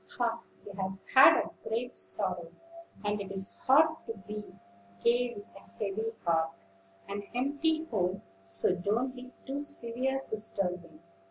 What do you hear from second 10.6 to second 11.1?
Wing."